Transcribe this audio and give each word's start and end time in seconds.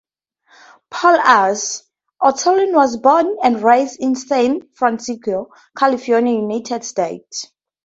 Paul 0.89 1.17
S. 1.17 1.83
Otellini 2.23 2.73
was 2.73 2.97
born 2.97 3.35
and 3.43 3.63
raised 3.63 3.99
in 3.99 4.15
San 4.15 4.67
Francisco, 4.73 5.49
California, 5.77 6.33
United 6.37 6.83
States. 6.83 7.45